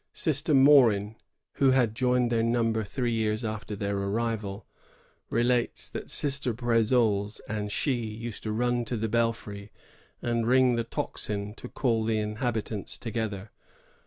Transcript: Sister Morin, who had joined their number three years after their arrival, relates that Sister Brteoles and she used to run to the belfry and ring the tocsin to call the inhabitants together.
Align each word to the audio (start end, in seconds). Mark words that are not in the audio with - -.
Sister 0.13 0.55
Morin, 0.55 1.15
who 1.57 1.69
had 1.69 1.93
joined 1.93 2.31
their 2.31 2.41
number 2.41 2.83
three 2.83 3.11
years 3.11 3.45
after 3.45 3.75
their 3.75 3.95
arrival, 3.95 4.65
relates 5.29 5.87
that 5.89 6.09
Sister 6.09 6.55
Brteoles 6.55 7.39
and 7.47 7.71
she 7.71 7.93
used 8.01 8.41
to 8.41 8.51
run 8.51 8.83
to 8.85 8.97
the 8.97 9.07
belfry 9.07 9.71
and 10.19 10.47
ring 10.47 10.75
the 10.75 10.83
tocsin 10.85 11.53
to 11.53 11.69
call 11.69 12.03
the 12.03 12.17
inhabitants 12.17 12.97
together. 12.97 13.51